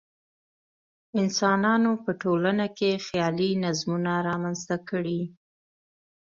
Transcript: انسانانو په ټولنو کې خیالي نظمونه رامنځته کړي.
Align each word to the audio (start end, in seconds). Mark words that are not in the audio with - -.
انسانانو 1.21 1.91
په 2.03 2.11
ټولنو 2.21 2.67
کې 2.77 3.03
خیالي 3.05 3.49
نظمونه 3.63 4.13
رامنځته 4.29 4.77
کړي. 4.89 5.21